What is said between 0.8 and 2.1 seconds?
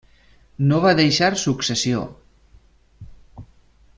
va deixar successió.